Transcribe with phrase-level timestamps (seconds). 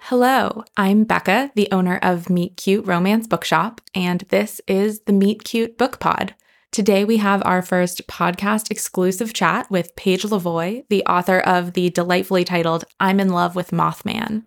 [0.00, 5.44] Hello, I'm Becca, the owner of Meet Cute Romance Bookshop, and this is the Meet
[5.44, 6.34] Cute Book Pod.
[6.70, 11.90] Today we have our first podcast exclusive chat with Paige Lavoie, the author of the
[11.90, 14.44] delightfully titled I'm in Love with Mothman.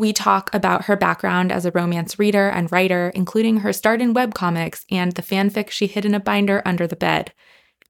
[0.00, 4.14] We talk about her background as a romance reader and writer, including her start in
[4.14, 7.34] webcomics and the fanfic she hid in a binder under the bed.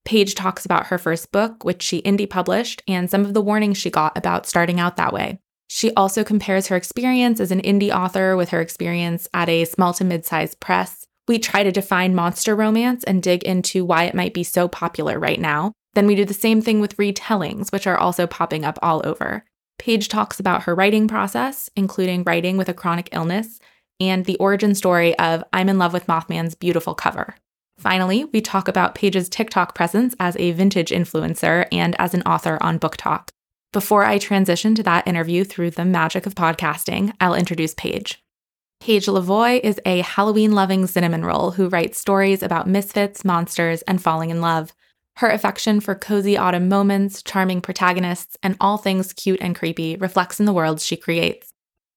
[0.05, 3.79] Paige talks about her first book, which she indie published, and some of the warnings
[3.79, 5.39] she got about starting out that way.
[5.69, 9.95] She also compares her experience as an indie author with her experience at a small
[9.95, 11.07] to mid sized press.
[11.29, 15.17] We try to define monster romance and dig into why it might be so popular
[15.17, 15.75] right now.
[15.95, 19.45] Then we do the same thing with retellings, which are also popping up all over.
[19.81, 23.59] Paige talks about her writing process, including writing with a chronic illness,
[23.99, 27.35] and the origin story of I'm in Love with Mothman's beautiful cover.
[27.79, 32.59] Finally, we talk about Paige's TikTok presence as a vintage influencer and as an author
[32.61, 33.31] on BookTok.
[33.73, 38.23] Before I transition to that interview through the magic of podcasting, I'll introduce Paige.
[38.81, 44.03] Paige Lavoie is a Halloween loving cinnamon roll who writes stories about misfits, monsters, and
[44.03, 44.75] falling in love.
[45.17, 50.41] Her affection for cozy autumn moments, charming protagonists, and all things cute and creepy reflects
[50.41, 51.53] in the worlds she creates.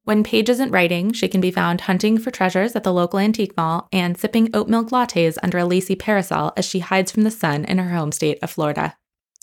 [0.05, 3.55] When Paige isn't writing, she can be found hunting for treasures at the local antique
[3.55, 7.31] mall and sipping oat milk lattes under a lacy parasol as she hides from the
[7.31, 8.97] sun in her home state of Florida.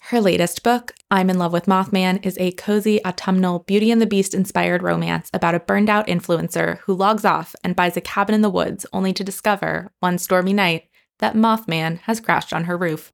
[0.04, 4.06] Her latest book, I'm in Love with Mothman, is a cozy autumnal Beauty and the
[4.06, 8.34] Beast inspired romance about a burned out influencer who logs off and buys a cabin
[8.34, 10.88] in the woods only to discover, one stormy night,
[11.20, 13.12] that Mothman has crashed on her roof.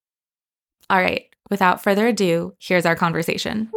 [0.88, 3.70] All right, without further ado, here's our conversation.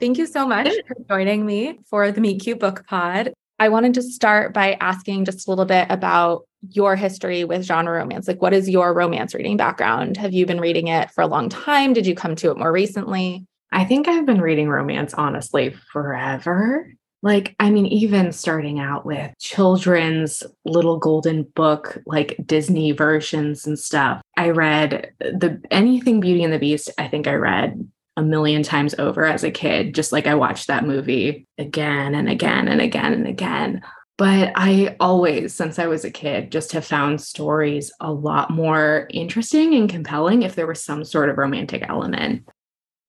[0.00, 3.32] Thank you so much for joining me for the Meet Cute Book Pod.
[3.60, 7.92] I wanted to start by asking just a little bit about your history with genre
[7.92, 8.26] romance.
[8.26, 10.16] Like, what is your romance reading background?
[10.16, 11.92] Have you been reading it for a long time?
[11.92, 13.46] Did you come to it more recently?
[13.70, 16.88] I think I've been reading romance, honestly, forever.
[17.24, 23.78] Like, I mean, even starting out with children's little golden book, like Disney versions and
[23.78, 24.20] stuff.
[24.36, 28.94] I read the anything Beauty and the Beast, I think I read a million times
[28.98, 33.14] over as a kid, just like I watched that movie again and again and again
[33.14, 33.80] and again.
[34.18, 39.08] But I always, since I was a kid, just have found stories a lot more
[39.08, 42.46] interesting and compelling if there was some sort of romantic element.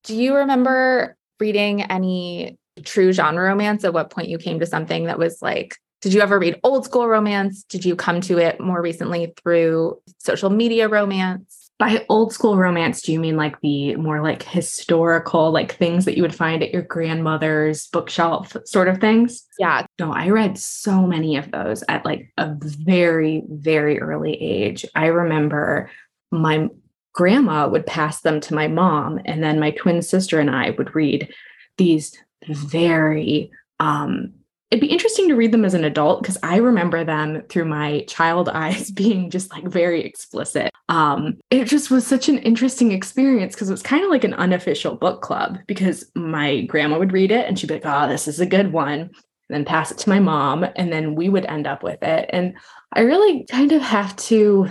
[0.06, 3.84] Do you remember reading any true genre romance?
[3.84, 6.86] At what point you came to something that was like, did you ever read old
[6.86, 7.64] school romance?
[7.64, 11.66] Did you come to it more recently through social media romance?
[11.78, 16.16] by old school romance do you mean like the more like historical like things that
[16.16, 21.06] you would find at your grandmother's bookshelf sort of things yeah no i read so
[21.06, 25.90] many of those at like a very very early age i remember
[26.32, 26.68] my
[27.14, 30.96] grandma would pass them to my mom and then my twin sister and i would
[30.96, 31.28] read
[31.78, 34.34] these very um
[34.72, 38.04] it'd be interesting to read them as an adult because I remember them through my
[38.08, 40.72] child eyes being just like very explicit.
[40.90, 44.34] Um, it just was such an interesting experience because it was kind of like an
[44.34, 48.28] unofficial book club because my grandma would read it and she'd be like, oh, this
[48.28, 49.00] is a good one.
[49.00, 49.12] And
[49.50, 52.28] then pass it to my mom, and then we would end up with it.
[52.34, 52.56] And
[52.94, 54.68] I really kind of have to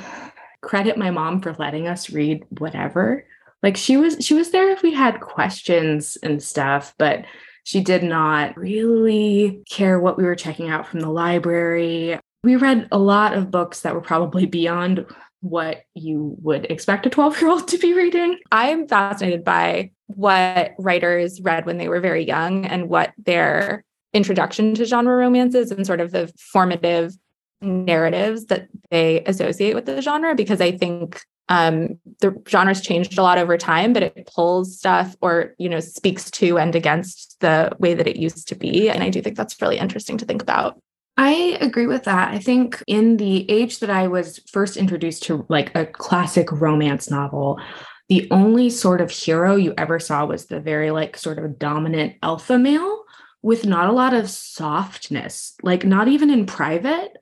[0.63, 3.25] credit my mom for letting us read whatever.
[3.63, 7.25] Like she was she was there if we had questions and stuff, but
[7.65, 12.19] she did not really care what we were checking out from the library.
[12.43, 15.07] We read a lot of books that were probably beyond
[15.41, 18.39] what you would expect a 12 year old to be reading.
[18.53, 24.75] I'm fascinated by what writers read when they were very young and what their introduction
[24.75, 27.15] to genre romances and sort of the formative
[27.61, 33.23] narratives that they associate with the genre because I think um, the genre's changed a
[33.23, 37.71] lot over time, but it pulls stuff or, you know, speaks to and against the
[37.79, 38.89] way that it used to be.
[38.89, 40.81] And I do think that's really interesting to think about.
[41.17, 42.35] I agree with that.
[42.35, 47.11] I think in the age that I was first introduced to like a classic romance
[47.11, 47.61] novel,
[48.09, 52.15] the only sort of hero you ever saw was the very like sort of dominant
[52.23, 53.05] alpha male
[53.43, 57.17] with not a lot of softness, like not even in private.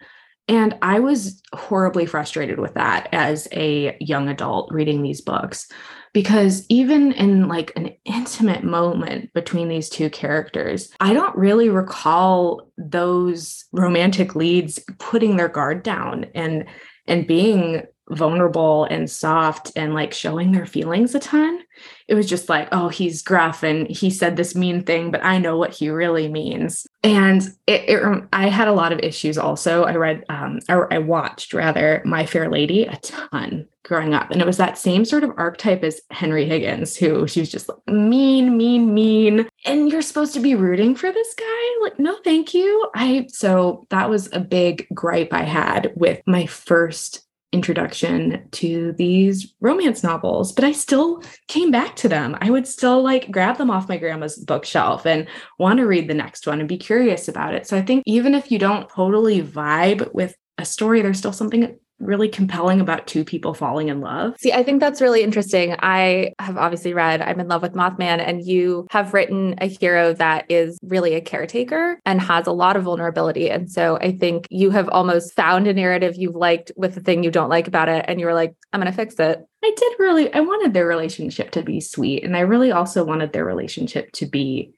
[0.49, 5.69] And I was horribly frustrated with that as a young adult reading these books
[6.13, 12.69] because even in like an intimate moment between these two characters, I don't really recall
[12.77, 16.67] those romantic leads putting their guard down and
[17.07, 21.61] and being vulnerable and soft and like showing their feelings a ton.
[22.09, 25.39] it was just like, oh, he's gruff and he said this mean thing, but I
[25.39, 26.87] know what he really means.
[27.03, 29.85] And it, it I had a lot of issues also.
[29.85, 34.31] I read, um, or I watched rather, My Fair Lady a ton growing up.
[34.31, 37.69] And it was that same sort of archetype as Henry Higgins, who she was just
[37.69, 39.49] like mean, mean, mean.
[39.65, 41.81] And you're supposed to be rooting for this guy?
[41.81, 42.91] Like, no, thank you.
[42.95, 49.55] I, so that was a big gripe I had with my first introduction to these
[49.61, 52.37] romance novels, but I still came back to them.
[52.41, 55.29] I would still like grab them off my grandma's bookshelf and
[55.59, 57.67] want to read the next one and be curious about it.
[57.67, 61.79] So I think even if you don't totally vibe with a story, there's still something
[62.03, 64.35] really compelling about two people falling in love.
[64.39, 65.77] See, I think that's really interesting.
[65.79, 70.13] I have obviously read I'm in love with Mothman and you have written a hero
[70.15, 73.49] that is really a caretaker and has a lot of vulnerability.
[73.49, 77.23] And so I think you have almost found a narrative you've liked with the thing
[77.23, 79.39] you don't like about it and you were like, I'm going to fix it.
[79.65, 83.33] I did really I wanted their relationship to be sweet and I really also wanted
[83.33, 84.75] their relationship to be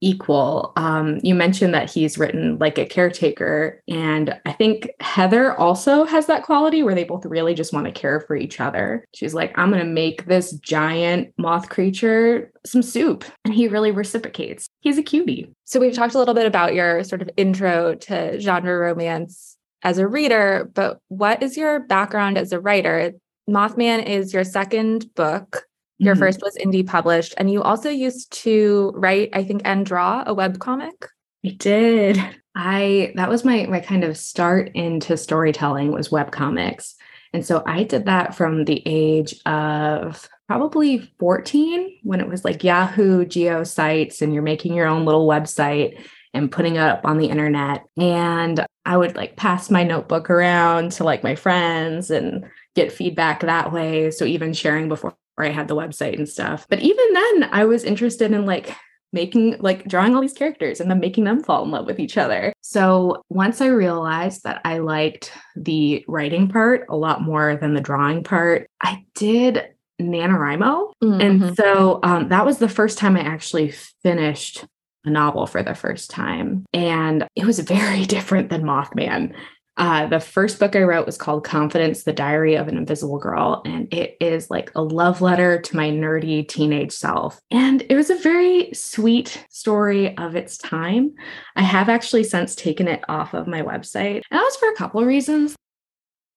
[0.00, 0.72] equal.
[0.76, 6.26] Um, you mentioned that he's written like a caretaker, and I think Heather also has
[6.26, 9.04] that quality where they both really just want to care for each other.
[9.14, 13.90] She's like, I'm going to make this giant moth creature some soup, and he really
[13.90, 14.68] reciprocates.
[14.80, 15.50] He's a cutie.
[15.64, 19.98] So, we've talked a little bit about your sort of intro to genre romance as
[19.98, 23.12] a reader, but what is your background as a writer?
[23.48, 25.64] Mothman is your second book.
[25.98, 26.22] Your mm-hmm.
[26.22, 30.34] first was indie published, and you also used to write, I think, and draw a
[30.34, 31.06] web comic.
[31.44, 32.18] I did.
[32.54, 36.96] I that was my my kind of start into storytelling was web comics.
[37.32, 42.64] And so I did that from the age of probably 14 when it was like
[42.64, 46.02] Yahoo GeoCities and you're making your own little website
[46.32, 47.84] and putting it up on the internet.
[47.96, 53.40] And I would like pass my notebook around to like my friends and get feedback
[53.40, 54.10] that way.
[54.10, 56.66] So even sharing before where I had the website and stuff.
[56.68, 58.74] But even then, I was interested in like
[59.12, 62.18] making like drawing all these characters and then making them fall in love with each
[62.18, 62.52] other.
[62.60, 67.80] So once I realized that I liked the writing part a lot more than the
[67.80, 69.68] drawing part, I did
[70.00, 70.92] NaNoWriMo.
[71.02, 71.20] Mm-hmm.
[71.20, 73.72] And so um, that was the first time I actually
[74.02, 74.64] finished
[75.04, 76.66] a novel for the first time.
[76.74, 79.34] And it was very different than Mothman.
[79.76, 83.62] Uh, the first book I wrote was called Confidence, the Diary of an Invisible Girl.
[83.64, 87.40] And it is like a love letter to my nerdy teenage self.
[87.50, 91.14] And it was a very sweet story of its time.
[91.56, 94.22] I have actually since taken it off of my website.
[94.30, 95.56] And that was for a couple of reasons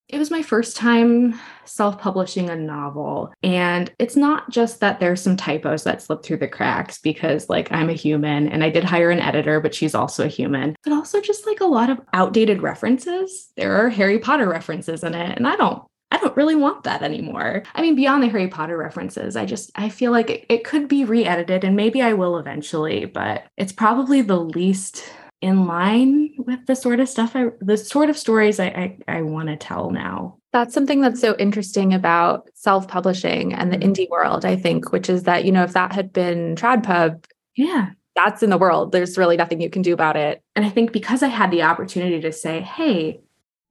[0.09, 3.31] it was my first time self publishing a novel.
[3.43, 7.71] And it's not just that there's some typos that slip through the cracks because, like,
[7.71, 10.93] I'm a human and I did hire an editor, but she's also a human, but
[10.93, 13.51] also just like a lot of outdated references.
[13.55, 15.83] There are Harry Potter references in it, and I don't.
[16.11, 17.61] I don't really want that anymore.
[17.75, 20.87] I mean, beyond the Harry Potter references, I just I feel like it, it could
[20.87, 25.03] be re-edited and maybe I will eventually, but it's probably the least
[25.41, 29.21] in line with the sort of stuff I the sort of stories I I, I
[29.21, 30.37] want to tell now.
[30.51, 33.91] That's something that's so interesting about self-publishing and the mm-hmm.
[33.91, 37.25] indie world, I think, which is that, you know, if that had been TradPub,
[37.55, 38.91] yeah, that's in the world.
[38.91, 40.41] There's really nothing you can do about it.
[40.55, 43.21] And I think because I had the opportunity to say, hey,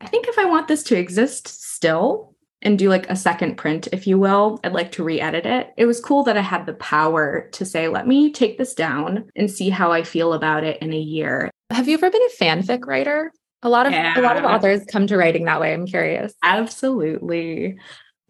[0.00, 3.88] I think if I want this to exist still, and do like a second print,
[3.92, 4.58] if you will.
[4.64, 5.72] I'd like to re edit it.
[5.76, 9.30] It was cool that I had the power to say, let me take this down
[9.36, 11.50] and see how I feel about it in a year.
[11.70, 13.32] Have you ever been a fanfic writer?
[13.62, 14.18] A lot of yeah.
[14.18, 15.72] a lot of authors come to writing that way.
[15.74, 16.32] I'm curious.
[16.42, 17.76] Absolutely.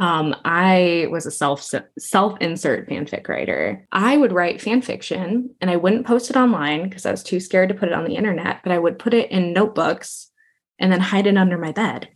[0.01, 1.63] Um, I was a self
[1.99, 3.87] self insert fanfic writer.
[3.93, 7.41] I would write fan fiction and I wouldn't post it online because I was too
[7.41, 8.61] scared to put it on the internet.
[8.63, 10.31] But I would put it in notebooks
[10.79, 12.09] and then hide it under my bed.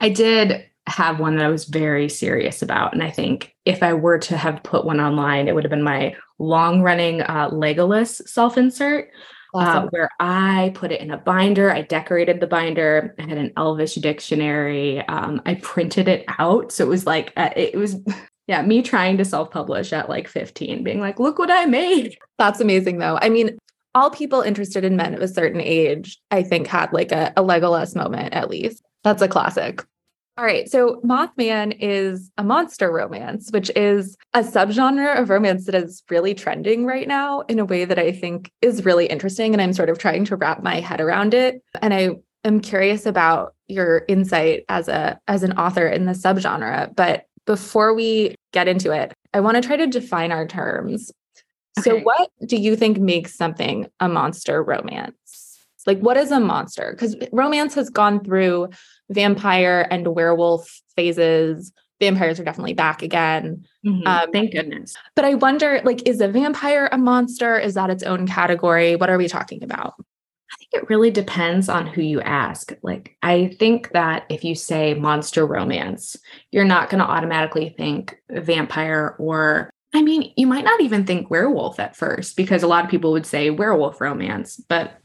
[0.00, 2.92] I did have one that I was very serious about.
[2.92, 5.82] And I think if I were to have put one online, it would have been
[5.82, 9.10] my long running uh, Legolas self insert.
[9.56, 9.84] Uh, awesome.
[9.84, 11.70] Uh, where I put it in a binder.
[11.70, 13.14] I decorated the binder.
[13.18, 15.06] I had an Elvish dictionary.
[15.08, 16.72] Um, I printed it out.
[16.72, 17.96] So it was like, uh, it was,
[18.46, 22.16] yeah, me trying to self publish at like 15, being like, look what I made.
[22.38, 23.18] That's amazing, though.
[23.20, 23.58] I mean,
[23.94, 27.42] all people interested in men of a certain age, I think, had like a, a
[27.42, 28.82] Legolas moment at least.
[29.04, 29.82] That's a classic.
[30.38, 30.68] All right.
[30.68, 36.34] So Mothman is a monster romance, which is a subgenre of romance that is really
[36.34, 39.54] trending right now in a way that I think is really interesting.
[39.54, 41.62] And I'm sort of trying to wrap my head around it.
[41.80, 42.10] And I
[42.44, 46.94] am curious about your insight as a as an author in the subgenre.
[46.94, 51.10] But before we get into it, I want to try to define our terms.
[51.78, 51.90] Okay.
[51.90, 55.58] So what do you think makes something a monster romance?
[55.86, 56.90] Like what is a monster?
[56.90, 58.68] Because romance has gone through
[59.10, 63.64] vampire and werewolf phases, vampires are definitely back again.
[63.84, 64.06] Mm-hmm.
[64.06, 64.94] Um, Thank goodness.
[65.14, 67.58] But I wonder, like, is a vampire a monster?
[67.58, 68.96] Is that its own category?
[68.96, 69.94] What are we talking about?
[69.98, 72.72] I think it really depends on who you ask.
[72.82, 76.16] Like, I think that if you say monster romance,
[76.52, 81.30] you're not going to automatically think vampire or, I mean, you might not even think
[81.30, 84.98] werewolf at first because a lot of people would say werewolf romance, but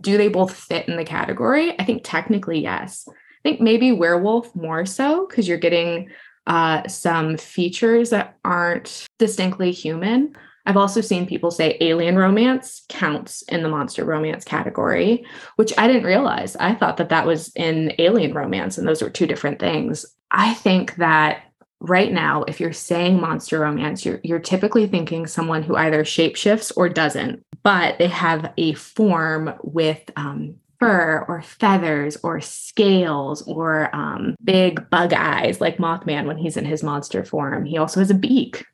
[0.00, 1.78] do they both fit in the category?
[1.78, 3.06] I think technically, yes.
[3.38, 6.10] I think maybe werewolf more so because you're getting
[6.46, 10.34] uh, some features that aren't distinctly human.
[10.66, 15.24] I've also seen people say alien romance counts in the monster romance category,
[15.56, 16.56] which I didn't realize.
[16.56, 20.04] I thought that that was in alien romance, and those were two different things.
[20.30, 21.44] I think that
[21.80, 26.72] right now, if you're saying monster romance, you're, you're typically thinking someone who either shapeshifts
[26.76, 33.94] or doesn't, but they have a form with um, fur or feathers or scales or
[33.94, 37.64] um, big bug eyes like Mothman when he's in his monster form.
[37.64, 38.64] He also has a beak,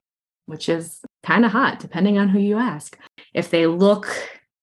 [0.46, 2.98] which is kind of hot depending on who you ask.
[3.32, 4.06] If they look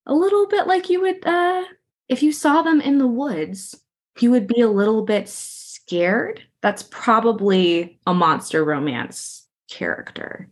[0.05, 1.63] a little bit like you would, uh,
[2.07, 3.79] if you saw them in the woods,
[4.19, 6.43] you would be a little bit scared.
[6.61, 10.47] That's probably a monster romance character.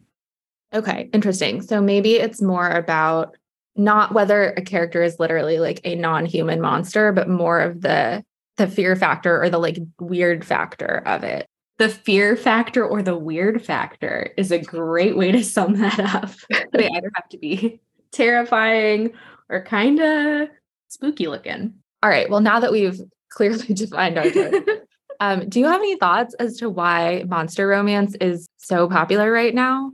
[0.73, 1.61] Okay, interesting.
[1.61, 3.35] So maybe it's more about
[3.75, 8.23] not whether a character is literally like a non-human monster, but more of the
[8.57, 11.47] the fear factor or the like weird factor of it.
[11.77, 16.31] The fear factor or the weird factor is a great way to sum that up.
[16.73, 17.79] they either have to be
[18.11, 19.13] terrifying
[19.47, 20.49] or kind of
[20.89, 21.73] spooky looking.
[22.03, 22.29] All right.
[22.29, 22.99] Well, now that we've
[23.29, 24.53] clearly defined our term,
[25.21, 29.55] um, do you have any thoughts as to why monster romance is so popular right
[29.55, 29.93] now?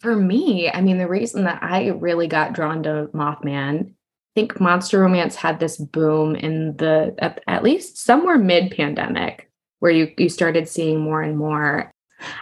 [0.00, 3.92] For me, I mean, the reason that I really got drawn to Mothman, I
[4.34, 9.92] think Monster Romance had this boom in the at, at least somewhere mid pandemic where
[9.92, 11.90] you you started seeing more and more.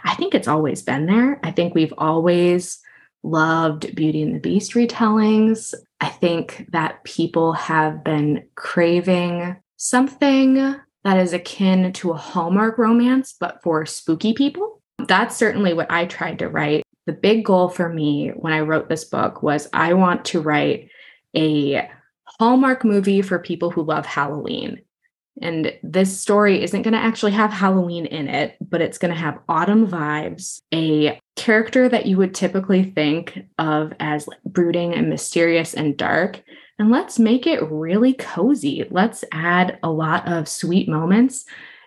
[0.04, 1.40] I think it's always been there.
[1.42, 2.80] I think we've always
[3.22, 5.74] loved Beauty and the Beast retellings.
[6.00, 10.54] I think that people have been craving something
[11.04, 14.80] that is akin to a Hallmark romance, but for spooky people.
[15.06, 18.88] That's certainly what I tried to write the big goal for me when I wrote
[18.88, 20.88] this book was I want to write
[21.36, 21.88] a
[22.24, 24.82] Hallmark movie for people who love Halloween.
[25.42, 29.18] And this story isn't going to actually have Halloween in it, but it's going to
[29.18, 35.74] have autumn vibes, a character that you would typically think of as brooding and mysterious
[35.74, 36.40] and dark.
[36.78, 38.86] And let's make it really cozy.
[38.90, 41.44] Let's add a lot of sweet moments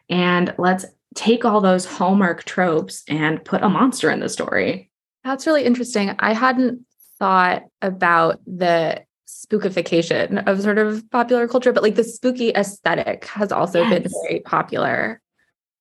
[0.10, 4.87] and let's take all those Hallmark tropes and put a monster in the story.
[5.28, 6.16] That's really interesting.
[6.20, 6.86] I hadn't
[7.20, 13.52] thought about the spookification of sort of popular culture, but like the spooky aesthetic has
[13.52, 13.90] also yes.
[13.90, 15.20] been very popular.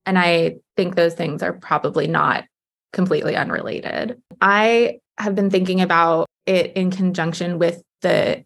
[0.05, 2.45] And I think those things are probably not
[2.93, 4.21] completely unrelated.
[4.41, 8.45] I have been thinking about it in conjunction with the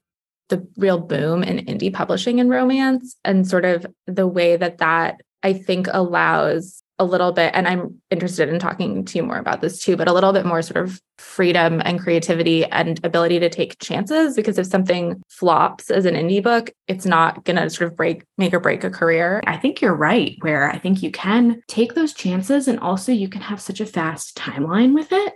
[0.50, 5.22] the real boom in indie publishing and romance and sort of the way that that
[5.42, 9.62] I think allows a little bit, and I'm interested in talking to you more about
[9.62, 13.48] this too, but a little bit more sort of freedom and creativity and ability to
[13.48, 14.36] take chances.
[14.36, 18.22] Because if something flops as an indie book, it's not going to sort of break,
[18.36, 19.42] make or break a career.
[19.46, 23.28] I think you're right, where I think you can take those chances and also you
[23.28, 25.34] can have such a fast timeline with it.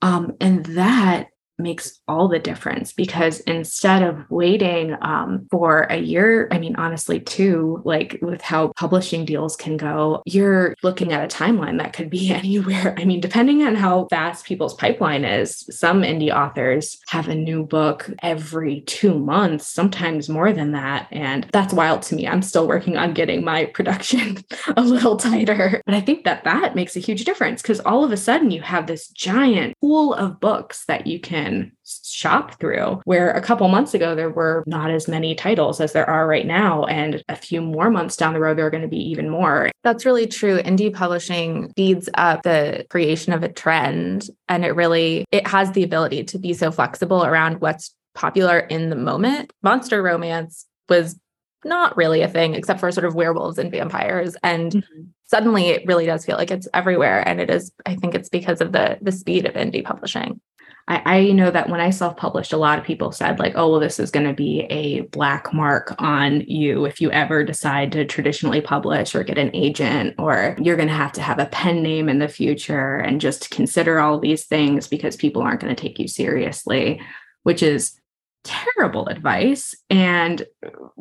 [0.00, 6.48] Um, and that makes all the difference because instead of waiting um, for a year,
[6.50, 11.36] I mean, honestly, too, like with how publishing deals can go, you're looking at a
[11.36, 12.94] timeline that could be anywhere.
[12.98, 17.64] I mean, depending on how fast people's pipeline is, some indie authors have a new
[17.64, 21.08] book every two months, sometimes more than that.
[21.10, 22.26] And that's wild to me.
[22.26, 24.38] I'm still working on getting my production
[24.76, 25.82] a little tighter.
[25.86, 28.62] But I think that that makes a huge difference because all of a sudden you
[28.62, 33.00] have this giant pool of books that you can can shop through.
[33.04, 36.46] Where a couple months ago, there were not as many titles as there are right
[36.46, 36.84] now.
[36.84, 39.70] And a few more months down the road, there are going to be even more.
[39.82, 40.58] That's really true.
[40.62, 44.28] Indie publishing speeds up the creation of a trend.
[44.48, 48.90] And it really, it has the ability to be so flexible around what's popular in
[48.90, 49.52] the moment.
[49.62, 51.18] Monster romance was
[51.64, 55.02] not really a thing except for sort of werewolves and vampires and mm-hmm.
[55.24, 58.60] suddenly it really does feel like it's everywhere and it is i think it's because
[58.60, 60.40] of the the speed of indie publishing
[60.86, 63.70] I, I know that when I self published, a lot of people said, like, oh,
[63.70, 67.92] well, this is going to be a black mark on you if you ever decide
[67.92, 71.46] to traditionally publish or get an agent, or you're going to have to have a
[71.46, 75.74] pen name in the future and just consider all these things because people aren't going
[75.74, 77.00] to take you seriously,
[77.44, 77.98] which is
[78.44, 80.46] terrible advice and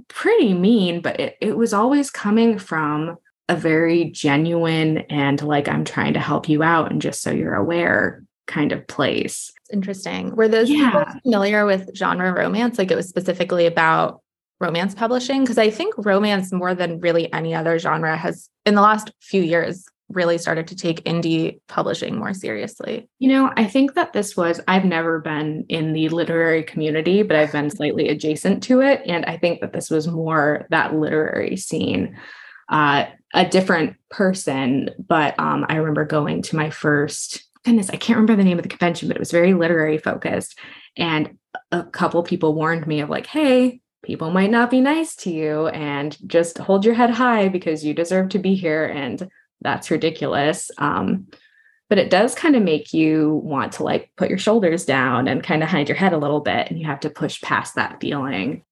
[0.08, 3.18] pretty mean, but it, it was always coming from
[3.50, 7.54] a very genuine and like I'm trying to help you out and just so you're
[7.54, 9.52] aware kind of place.
[9.74, 10.36] Interesting.
[10.36, 11.14] Were those yeah.
[11.24, 12.78] familiar with genre romance?
[12.78, 14.22] Like it was specifically about
[14.60, 15.42] romance publishing?
[15.42, 19.42] Because I think romance, more than really any other genre, has in the last few
[19.42, 23.10] years really started to take indie publishing more seriously.
[23.18, 27.36] You know, I think that this was, I've never been in the literary community, but
[27.36, 29.02] I've been slightly adjacent to it.
[29.08, 32.16] And I think that this was more that literary scene.
[32.70, 38.18] Uh, a different person, but um, I remember going to my first goodness, I can't
[38.18, 40.58] remember the name of the convention, but it was very literary focused.
[40.98, 41.38] And
[41.72, 45.68] a couple people warned me of like, hey, people might not be nice to you
[45.68, 48.86] and just hold your head high because you deserve to be here.
[48.86, 49.30] And
[49.62, 50.70] that's ridiculous.
[50.78, 51.28] Um,
[51.90, 55.44] but it does kind of make you want to like put your shoulders down and
[55.44, 56.70] kind of hide your head a little bit.
[56.70, 58.64] And you have to push past that feeling.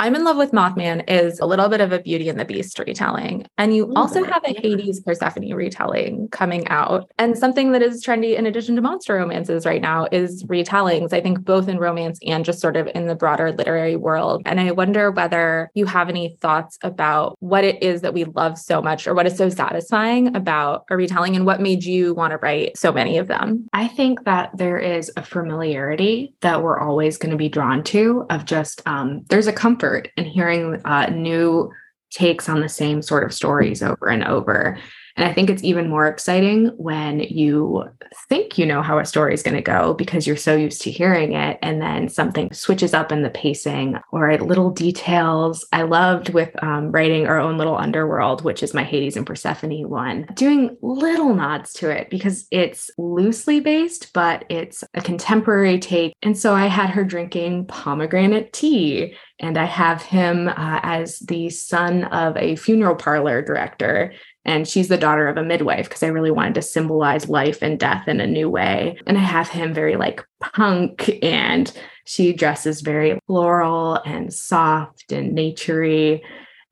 [0.00, 2.80] I'm in Love with Mothman is a little bit of a Beauty and the Beast
[2.80, 3.46] retelling.
[3.58, 7.12] And you Ooh, also have a Hades Persephone retelling coming out.
[7.16, 11.20] And something that is trendy in addition to monster romances right now is retellings, I
[11.20, 14.42] think both in romance and just sort of in the broader literary world.
[14.46, 18.58] And I wonder whether you have any thoughts about what it is that we love
[18.58, 22.32] so much or what is so satisfying about a retelling and what made you want
[22.32, 23.68] to write so many of them.
[23.72, 28.26] I think that there is a familiarity that we're always going to be drawn to
[28.28, 31.70] of just um, there's a comfort comfort in hearing uh, new
[32.10, 34.78] takes on the same sort of stories over and over.
[35.16, 37.84] And I think it's even more exciting when you
[38.28, 40.90] think you know how a story is going to go because you're so used to
[40.90, 41.58] hearing it.
[41.62, 45.66] And then something switches up in the pacing or little details.
[45.72, 49.88] I loved with um, writing our own little underworld, which is my Hades and Persephone
[49.88, 56.14] one, doing little nods to it because it's loosely based, but it's a contemporary take.
[56.22, 61.50] And so I had her drinking pomegranate tea and I have him uh, as the
[61.50, 64.12] son of a funeral parlor director.
[64.44, 67.78] And she's the daughter of a midwife because I really wanted to symbolize life and
[67.78, 68.98] death in a new way.
[69.06, 71.72] And I have him very like punk, and
[72.04, 76.20] she dresses very floral and soft and naturey.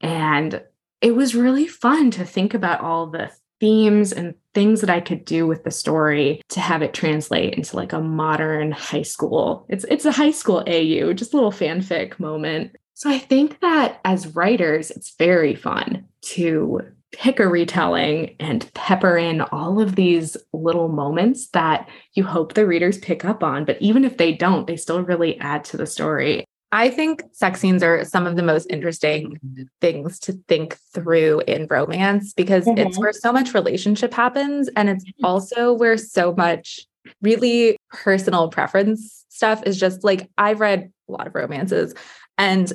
[0.00, 0.62] And
[1.00, 5.24] it was really fun to think about all the themes and things that I could
[5.24, 9.66] do with the story to have it translate into like a modern high school.
[9.68, 12.76] It's it's a high school AU, just a little fanfic moment.
[12.94, 16.80] So I think that as writers, it's very fun to
[17.12, 22.66] pick a retelling and pepper in all of these little moments that you hope the
[22.66, 23.64] readers pick up on.
[23.64, 26.44] But even if they don't, they still really add to the story.
[26.74, 29.38] I think sex scenes are some of the most interesting
[29.82, 32.78] things to think through in romance because mm-hmm.
[32.78, 34.70] it's where so much relationship happens.
[34.74, 36.80] And it's also where so much
[37.20, 41.94] really personal preference stuff is just like I've read a lot of romances
[42.38, 42.72] and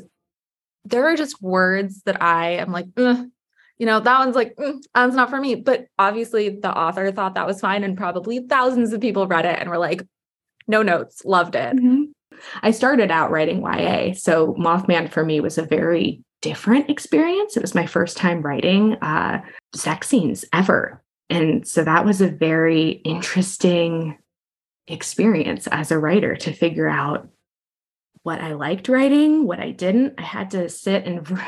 [0.85, 2.87] there are just words that I am like,
[3.79, 5.55] you know, that one's like, mm, that's not for me.
[5.55, 9.59] But obviously, the author thought that was fine, and probably thousands of people read it
[9.59, 10.01] and were like,
[10.67, 11.75] no notes, loved it.
[11.75, 12.03] Mm-hmm.
[12.61, 14.13] I started out writing YA.
[14.13, 17.57] So Mothman for me was a very different experience.
[17.57, 19.41] It was my first time writing uh,
[19.73, 21.03] sex scenes ever.
[21.29, 24.17] And so that was a very interesting
[24.87, 27.27] experience as a writer to figure out
[28.23, 30.15] what I liked writing, what I didn't.
[30.17, 31.25] I had to sit and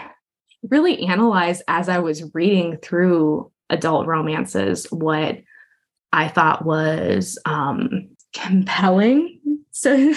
[0.67, 5.39] really analyze as I was reading through adult romances what
[6.11, 9.35] I thought was um, compelling.
[9.71, 10.13] So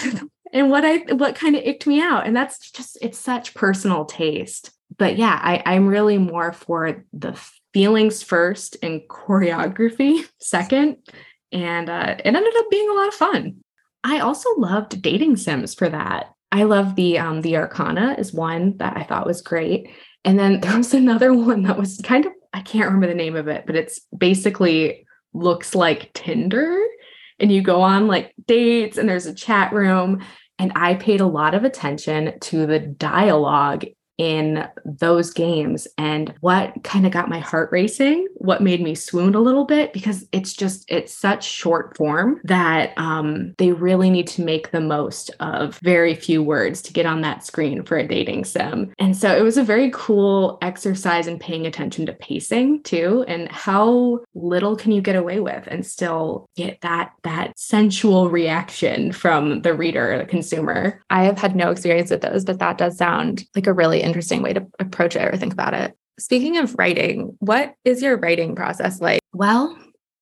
[0.51, 2.27] and what I what kind of icked me out.
[2.27, 4.71] And that's just it's such personal taste.
[4.97, 7.39] But yeah, I, I'm really more for the
[7.73, 10.97] feelings first and choreography second.
[11.51, 13.63] And uh, it ended up being a lot of fun.
[14.03, 16.33] I also loved dating sims for that.
[16.51, 19.89] I love the um, the Arcana is one that I thought was great.
[20.25, 23.35] And then there was another one that was kind of I can't remember the name
[23.35, 26.79] of it, but it's basically looks like Tinder.
[27.39, 30.23] And you go on like dates and there's a chat room.
[30.59, 33.85] And I paid a lot of attention to the dialogue
[34.17, 35.87] in those games.
[35.97, 39.93] And what kind of got my heart racing what made me swoon a little bit
[39.93, 44.81] because it's just it's such short form that um, they really need to make the
[44.81, 48.91] most of very few words to get on that screen for a dating sim.
[48.99, 53.49] And so it was a very cool exercise in paying attention to pacing too and
[53.49, 59.61] how little can you get away with and still get that that sensual reaction from
[59.61, 61.01] the reader the consumer.
[61.09, 64.41] I have had no experience with those but that does sound like a really interesting
[64.41, 65.95] way to approach it or think about it.
[66.19, 69.19] Speaking of writing, what is your writing process like?
[69.33, 69.77] Well,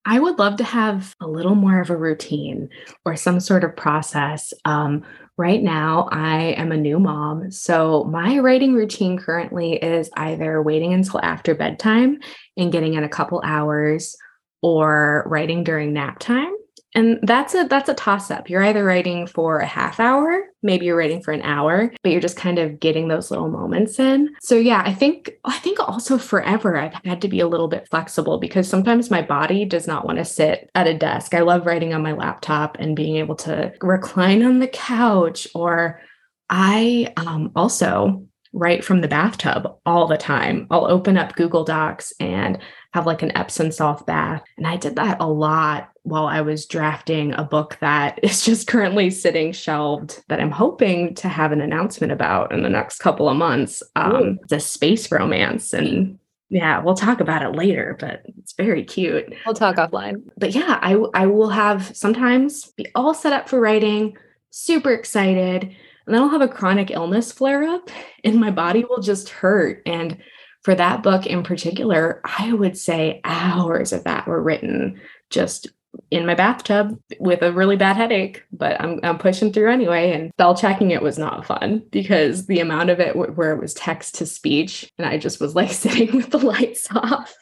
[0.05, 2.69] I would love to have a little more of a routine
[3.05, 4.53] or some sort of process.
[4.65, 5.03] Um,
[5.37, 7.51] right now, I am a new mom.
[7.51, 12.19] So, my writing routine currently is either waiting until after bedtime
[12.57, 14.15] and getting in a couple hours
[14.63, 16.53] or writing during nap time
[16.93, 20.85] and that's a that's a toss up you're either writing for a half hour maybe
[20.85, 24.29] you're writing for an hour but you're just kind of getting those little moments in.
[24.41, 27.87] So yeah i think i think also forever i've had to be a little bit
[27.89, 31.33] flexible because sometimes my body does not want to sit at a desk.
[31.33, 36.01] I love writing on my laptop and being able to recline on the couch or
[36.49, 40.67] i um, also write from the bathtub all the time.
[40.69, 42.59] I'll open up google docs and
[42.93, 46.65] have like an epsom salt bath and i did that a lot while I was
[46.65, 51.61] drafting a book that is just currently sitting shelved that I'm hoping to have an
[51.61, 53.83] announcement about in the next couple of months.
[53.95, 55.73] Um, it's a space romance.
[55.73, 56.17] And
[56.49, 59.33] yeah, we'll talk about it later, but it's very cute.
[59.45, 60.23] We'll talk offline.
[60.37, 64.17] But yeah, I, I will have sometimes be all set up for writing,
[64.49, 65.63] super excited.
[65.63, 67.89] And then I'll have a chronic illness flare up
[68.23, 69.83] and my body will just hurt.
[69.85, 70.17] And
[70.61, 75.67] for that book in particular, I would say hours of that were written just
[76.09, 80.11] in my bathtub with a really bad headache, but I'm, I'm pushing through anyway.
[80.11, 83.61] And spell checking it was not fun because the amount of it w- where it
[83.61, 87.35] was text to speech, and I just was like sitting with the lights off.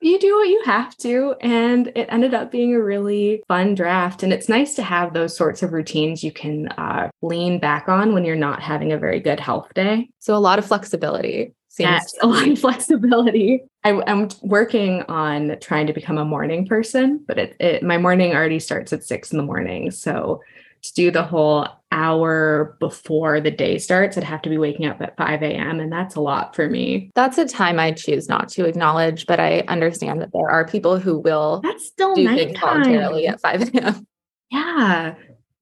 [0.00, 1.34] you do what you have to.
[1.40, 4.22] And it ended up being a really fun draft.
[4.22, 8.12] And it's nice to have those sorts of routines you can uh, lean back on
[8.12, 10.10] when you're not having a very good health day.
[10.18, 11.54] So, a lot of flexibility.
[11.74, 13.64] Seems yes, a lot of flexibility.
[13.82, 18.32] I, am working on trying to become a morning person, but it, it my morning
[18.32, 19.90] already starts at six in the morning.
[19.90, 20.40] So
[20.82, 25.02] to do the whole hour before the day starts, I'd have to be waking up
[25.02, 25.80] at 5 a.m.
[25.80, 27.10] And that's a lot for me.
[27.16, 31.00] That's a time I choose not to acknowledge, but I understand that there are people
[31.00, 34.06] who will that's still do things voluntarily at 5 a.m.
[34.52, 35.14] Yeah.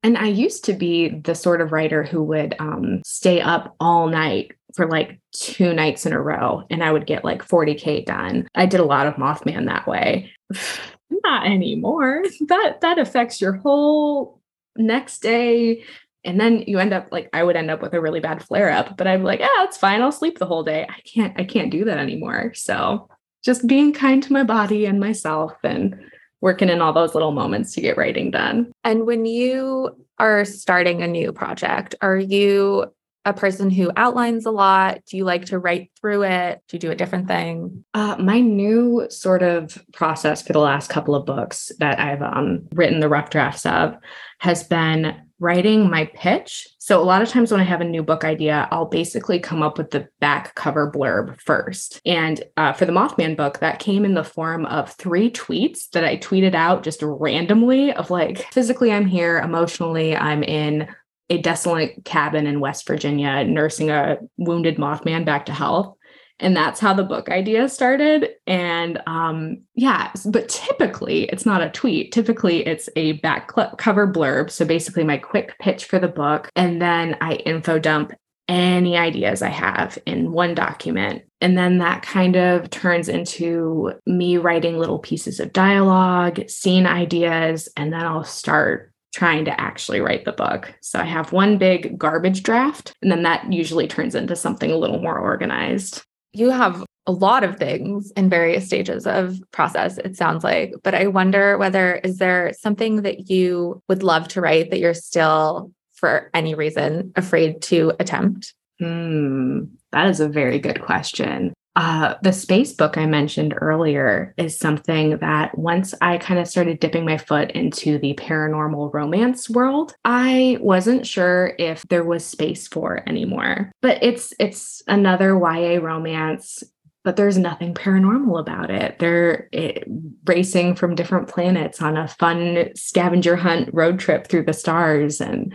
[0.03, 4.09] And I used to be the sort of writer who would um, stay up all
[4.09, 8.49] night for like two nights in a row and I would get like 40k done.
[8.55, 10.33] I did a lot of Mothman that way.
[11.11, 12.25] Not anymore.
[12.49, 14.41] That that affects your whole
[14.77, 15.85] next day
[16.25, 18.71] and then you end up like I would end up with a really bad flare
[18.71, 20.03] up, but I'm like, yeah, it's fine.
[20.03, 20.87] I'll sleep the whole day.
[20.89, 22.53] I can't I can't do that anymore.
[22.55, 23.09] So
[23.45, 25.99] just being kind to my body and myself and
[26.41, 28.73] working in all those little moments to get writing done.
[28.85, 32.87] And when you are starting a new project, are you
[33.25, 35.05] a person who outlines a lot?
[35.07, 36.61] Do you like to write through it?
[36.69, 37.85] Do you do a different thing?
[37.95, 42.69] Uh, my new sort of process for the last couple of books that I've um,
[42.73, 43.97] written the rough drafts of
[44.39, 46.69] has been writing my pitch.
[46.79, 49.61] So a lot of times when I have a new book idea, I'll basically come
[49.61, 52.01] up with the back cover blurb first.
[52.07, 56.05] And uh, for the Mothman book, that came in the form of three tweets that
[56.05, 60.87] I tweeted out just randomly of like, physically, I'm here, emotionally, I'm in
[61.31, 65.97] a desolate cabin in West Virginia nursing a wounded Mothman back to health.
[66.39, 68.31] And that's how the book idea started.
[68.47, 72.13] And um yeah but typically it's not a tweet.
[72.13, 74.51] Typically it's a back cover blurb.
[74.51, 78.13] So basically my quick pitch for the book and then i info dump
[78.49, 81.23] any ideas i have in one document.
[81.41, 87.69] And then that kind of turns into me writing little pieces of dialogue scene ideas
[87.77, 90.75] and then i'll start trying to actually write the book.
[90.81, 94.77] So I have one big garbage draft, and then that usually turns into something a
[94.77, 96.03] little more organized.
[96.33, 100.95] You have a lot of things in various stages of process it sounds like but
[100.95, 105.73] i wonder whether is there something that you would love to write that you're still
[105.95, 108.55] for any reason afraid to attempt?
[108.79, 114.59] Hmm that is a very good question uh, the space book I mentioned earlier is
[114.59, 119.95] something that once I kind of started dipping my foot into the paranormal romance world,
[120.05, 123.73] I wasn't sure if there was space for anymore.
[123.81, 126.63] But it's it's another YA romance
[127.05, 128.99] but there's nothing paranormal about it.
[128.99, 129.85] They're it,
[130.25, 135.21] racing from different planets on a fun scavenger hunt road trip through the stars.
[135.21, 135.55] And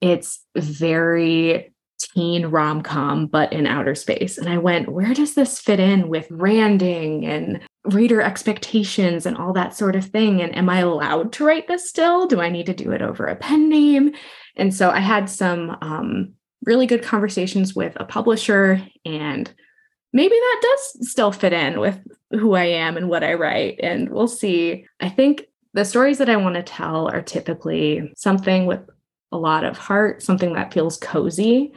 [0.00, 4.38] it's very teen rom com, but in outer space.
[4.38, 9.52] And I went, where does this fit in with branding and reader expectations and all
[9.54, 10.40] that sort of thing?
[10.40, 12.26] And am I allowed to write this still?
[12.26, 14.12] Do I need to do it over a pen name?
[14.56, 16.34] And so I had some um,
[16.64, 19.52] really good conversations with a publisher, and
[20.12, 21.98] maybe that does still fit in with
[22.30, 23.80] who I am and what I write.
[23.82, 24.86] And we'll see.
[25.00, 28.80] I think the stories that I want to tell are typically something with
[29.32, 31.72] a lot of heart, something that feels cozy.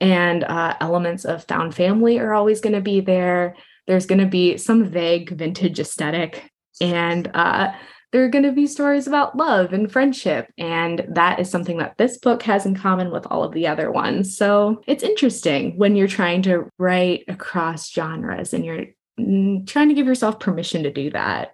[0.00, 3.56] And uh, elements of found family are always going to be there.
[3.86, 7.72] There's going to be some vague vintage aesthetic And uh,
[8.12, 10.52] there are going to be stories about love and friendship.
[10.58, 13.90] And that is something that this book has in common with all of the other
[13.90, 14.36] ones.
[14.36, 18.84] So it's interesting when you're trying to write across genres and you're
[19.18, 21.52] mm, trying to give yourself permission to do that.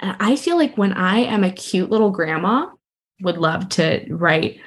[0.00, 2.66] I feel like when I am a cute little grandma,
[3.22, 4.60] would love to write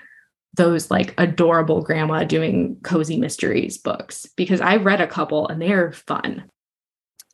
[0.56, 5.92] those like adorable grandma doing cozy mysteries books because I read a couple and they're
[5.92, 6.46] fun.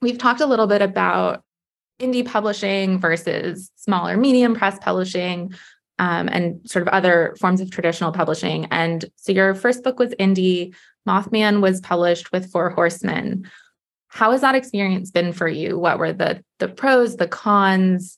[0.01, 1.43] We've talked a little bit about
[2.01, 5.53] indie publishing versus smaller medium press publishing
[5.99, 8.65] um, and sort of other forms of traditional publishing.
[8.71, 10.75] And so your first book was indie,
[11.07, 13.49] Mothman was published with Four Horsemen.
[14.07, 15.77] How has that experience been for you?
[15.79, 18.17] What were the the pros, the cons?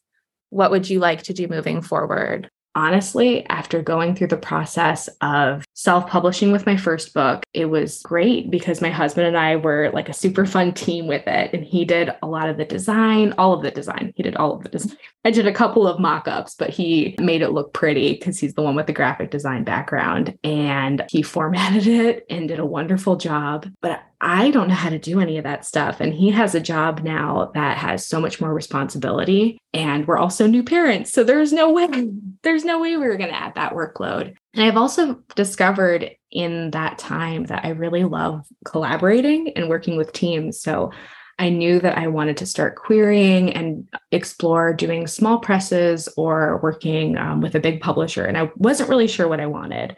[0.49, 2.49] What would you like to do moving forward?
[2.75, 8.01] Honestly, after going through the process of self publishing with my first book, it was
[8.01, 11.53] great because my husband and I were like a super fun team with it.
[11.53, 14.13] And he did a lot of the design, all of the design.
[14.15, 14.97] He did all of the design.
[15.23, 18.53] I did a couple of mock ups, but he made it look pretty because he's
[18.53, 20.37] the one with the graphic design background.
[20.43, 23.67] And he formatted it and did a wonderful job.
[23.81, 25.99] But I don't know how to do any of that stuff.
[25.99, 29.59] And he has a job now that has so much more responsibility.
[29.73, 31.11] And we're also new parents.
[31.11, 32.09] So there's no way,
[32.41, 34.35] there's no way we were going to add that workload.
[34.53, 40.13] And I've also discovered in that time that I really love collaborating and working with
[40.13, 40.61] teams.
[40.61, 40.91] So
[41.37, 47.17] I knew that I wanted to start querying and explore doing small presses or working
[47.17, 48.25] um, with a big publisher.
[48.25, 49.97] And I wasn't really sure what I wanted.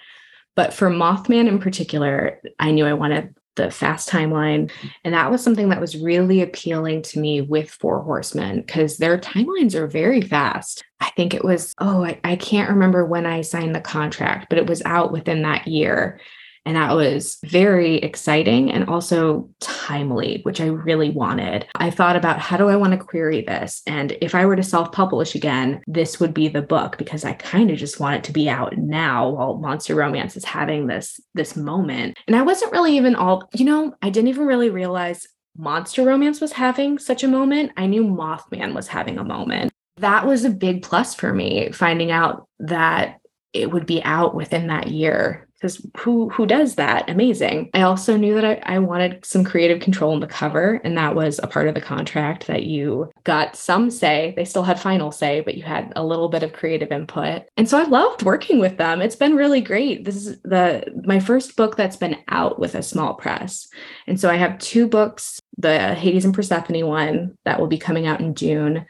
[0.56, 4.72] But for Mothman in particular, I knew I wanted the fast timeline.
[5.04, 9.18] And that was something that was really appealing to me with Four Horsemen because their
[9.18, 10.84] timelines are very fast.
[11.18, 14.68] Think it was, oh, I, I, can't remember when I signed the contract, but it
[14.68, 16.20] was out within that year.
[16.64, 21.66] And that was very exciting and also timely, which I really wanted.
[21.74, 23.82] I thought about how do I want to query this?
[23.88, 27.34] And if I were to self publish again, this would be the book because I
[27.34, 31.20] kind of just want it to be out now while Monster Romance is having this,
[31.34, 32.16] this moment.
[32.28, 35.26] And I wasn't really even all, you know, I didn't even really realize
[35.58, 37.72] Monster Romance was having such a moment.
[37.78, 39.72] I knew Mothman was having a moment.
[39.98, 43.20] That was a big plus for me, finding out that
[43.54, 45.48] it would be out within that year.
[45.56, 47.10] Because who who does that?
[47.10, 47.72] Amazing.
[47.74, 51.16] I also knew that I, I wanted some creative control in the cover and that
[51.16, 54.36] was a part of the contract that you got some say.
[54.36, 57.42] They still had final say but you had a little bit of creative input.
[57.58, 59.02] And so i loved working with them.
[59.02, 60.06] It's been really great.
[60.06, 63.68] This is the my first book that's been out with a small press.
[64.06, 68.06] And so i have two books the hades and persephone one that will be coming
[68.06, 68.86] out in june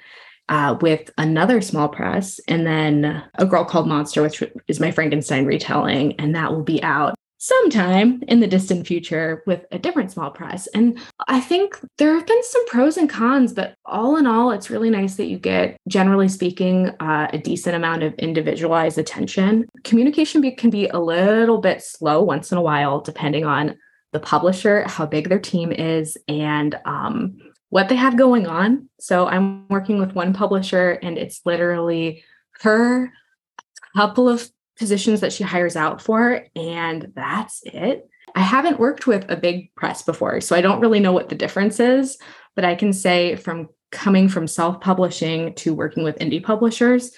[0.50, 5.46] uh, with another small press, and then A Girl Called Monster, which is my Frankenstein
[5.46, 10.32] retelling, and that will be out sometime in the distant future with a different small
[10.32, 10.68] press.
[10.68, 14.72] And I think there have been some pros and cons, but all in all, it's
[14.72, 19.68] really nice that you get, generally speaking, uh, a decent amount of individualized attention.
[19.84, 23.78] Communication be- can be a little bit slow once in a while, depending on
[24.14, 27.38] the publisher, how big their team is, and um,
[27.70, 28.90] what they have going on.
[29.00, 32.24] So I'm working with one publisher and it's literally
[32.62, 33.12] her
[33.96, 38.08] couple of positions that she hires out for and that's it.
[38.36, 41.36] I haven't worked with a big press before, so I don't really know what the
[41.36, 42.18] difference is,
[42.56, 47.12] but I can say from coming from self-publishing to working with indie publishers,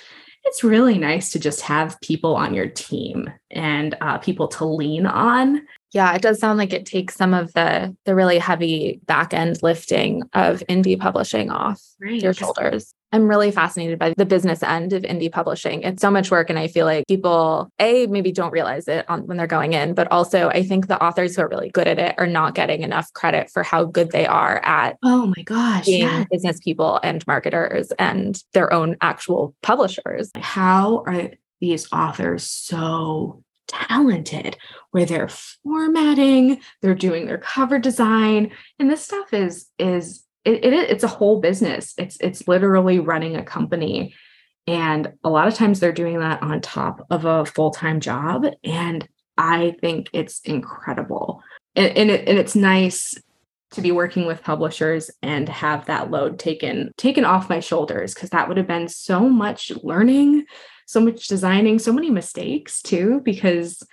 [0.46, 5.06] it's really nice to just have people on your team and uh, people to lean
[5.06, 9.34] on yeah, it does sound like it takes some of the the really heavy back
[9.34, 12.22] end lifting of indie publishing off right.
[12.22, 12.94] your shoulders.
[13.12, 15.82] I'm really fascinated by the business end of indie publishing.
[15.82, 16.52] It's so much work.
[16.52, 19.96] And I feel like people, A, maybe don't realize it on, when they're going in,
[19.96, 22.84] but also I think the authors who are really good at it are not getting
[22.84, 26.26] enough credit for how good they are at oh my gosh, being yeah.
[26.30, 30.30] business people and marketers and their own actual publishers.
[30.36, 34.58] How are these authors so talented
[34.92, 40.74] where they're formatting they're doing their cover design and this stuff is is it, it,
[40.74, 41.94] it's a whole business.
[41.98, 44.14] It's it's literally running a company.
[44.68, 49.08] And a lot of times they're doing that on top of a full-time job and
[49.38, 51.42] i think it's incredible.
[51.76, 53.16] And, and, it, and it's nice
[53.72, 58.32] to be working with publishers and have that load taken taken off my shoulders because
[58.32, 60.46] that would have been so much learning
[60.90, 63.84] so much designing, so many mistakes too, because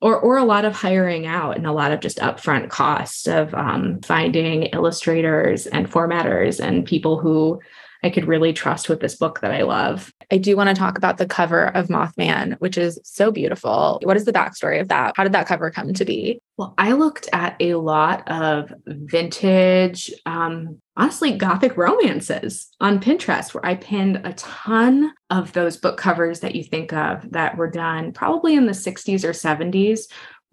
[0.00, 3.52] or or a lot of hiring out and a lot of just upfront costs of
[3.54, 7.60] um, finding illustrators and formatters and people who
[8.04, 10.12] I could really trust with this book that I love.
[10.30, 13.98] I do want to talk about the cover of Mothman, which is so beautiful.
[14.02, 15.14] What is the backstory of that?
[15.16, 16.38] How did that cover come to be?
[16.58, 23.64] Well, I looked at a lot of vintage, um, honestly, gothic romances on Pinterest, where
[23.64, 28.12] I pinned a ton of those book covers that you think of that were done
[28.12, 30.02] probably in the 60s or 70s,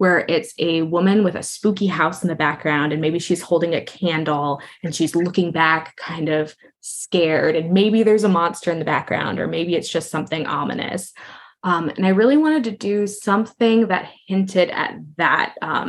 [0.01, 3.75] where it's a woman with a spooky house in the background, and maybe she's holding
[3.75, 7.55] a candle and she's looking back, kind of scared.
[7.55, 11.13] And maybe there's a monster in the background, or maybe it's just something ominous.
[11.61, 15.83] Um, and I really wanted to do something that hinted at that because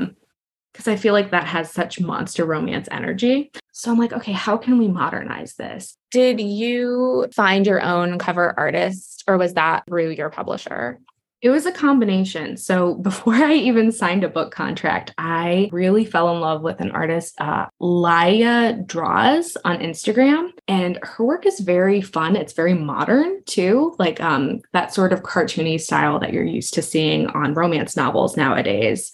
[0.89, 3.51] um, I feel like that has such monster romance energy.
[3.73, 5.97] So I'm like, okay, how can we modernize this?
[6.11, 11.01] Did you find your own cover artist or was that through your publisher?
[11.43, 12.57] It was a combination.
[12.57, 16.93] So before I even signed a book contract, I really fell in love with an
[16.93, 20.51] artist, uh, Laya Draws on Instagram.
[20.69, 22.37] And her work is very fun.
[22.37, 26.83] It's very modern too, like um, that sort of cartoony style that you're used to
[26.83, 29.13] seeing on romance novels nowadays.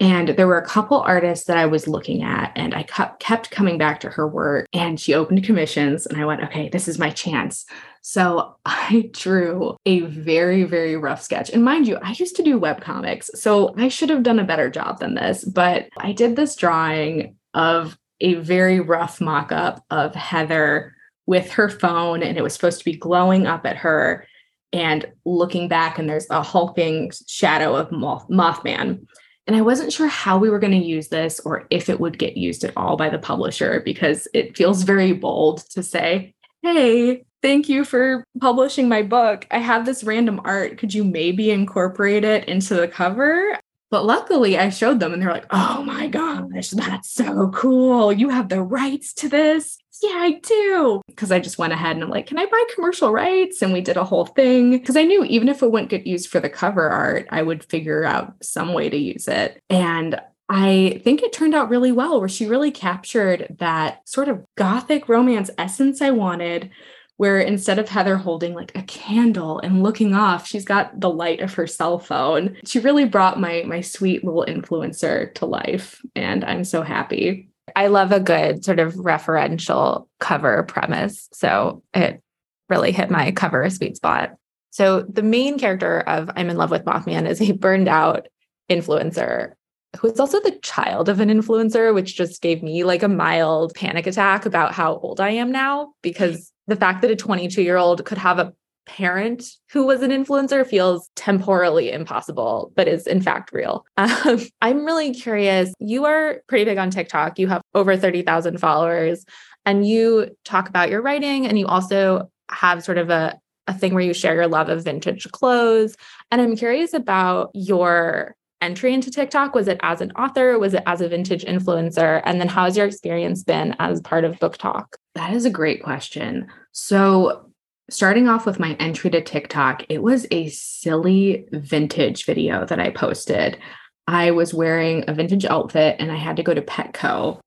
[0.00, 3.78] And there were a couple artists that I was looking at, and I kept coming
[3.78, 4.66] back to her work.
[4.72, 7.64] And she opened commissions, and I went, okay, this is my chance.
[8.02, 11.50] So I drew a very, very rough sketch.
[11.50, 14.44] And mind you, I used to do web comics, so I should have done a
[14.44, 15.44] better job than this.
[15.44, 20.94] But I did this drawing of a very rough mock up of Heather
[21.26, 24.26] with her phone, and it was supposed to be glowing up at her
[24.72, 29.06] and looking back, and there's a hulking shadow of Moth- Mothman.
[29.46, 32.18] And I wasn't sure how we were going to use this or if it would
[32.18, 37.24] get used at all by the publisher because it feels very bold to say, Hey,
[37.42, 39.46] thank you for publishing my book.
[39.50, 40.78] I have this random art.
[40.78, 43.58] Could you maybe incorporate it into the cover?
[43.90, 48.12] But luckily, I showed them and they're like, oh my gosh, that's so cool.
[48.12, 51.00] You have the rights to this yeah, I do.
[51.06, 53.62] Because I just went ahead and I'm like, can I buy commercial rights?
[53.62, 54.72] And we did a whole thing.
[54.72, 57.64] Because I knew even if it wouldn't get used for the cover art, I would
[57.64, 59.60] figure out some way to use it.
[59.70, 64.44] And I think it turned out really well, where she really captured that sort of
[64.56, 66.70] gothic romance essence I wanted.
[67.18, 71.40] Where instead of Heather holding like a candle and looking off, she's got the light
[71.40, 72.56] of her cell phone.
[72.64, 77.50] She really brought my my sweet little influencer to life, and I'm so happy.
[77.76, 81.28] I love a good sort of referential cover premise.
[81.32, 82.22] So it
[82.68, 84.34] really hit my cover sweet spot.
[84.70, 88.26] So the main character of I'm in love with Mothman is a burned out
[88.70, 89.52] influencer
[89.98, 93.74] who is also the child of an influencer, which just gave me like a mild
[93.74, 97.76] panic attack about how old I am now because the fact that a 22 year
[97.76, 98.52] old could have a
[98.86, 103.84] parent who was an influencer feels temporally impossible, but is in fact real.
[103.98, 105.72] Um, I'm really curious.
[105.78, 107.38] You are pretty big on TikTok.
[107.38, 109.24] You have over 30,000 followers,
[109.64, 113.94] and you talk about your writing, and you also have sort of a, a thing
[113.94, 115.96] where you share your love of vintage clothes.
[116.30, 119.54] And I'm curious about your entry into TikTok?
[119.54, 120.58] Was it as an author?
[120.58, 122.22] Was it as a vintage influencer?
[122.24, 124.86] And then how has your experience been as part of BookTok?
[125.14, 126.46] That is a great question.
[126.72, 127.50] So,
[127.90, 132.90] starting off with my entry to TikTok, it was a silly vintage video that I
[132.90, 133.58] posted.
[134.06, 137.40] I was wearing a vintage outfit and I had to go to Petco.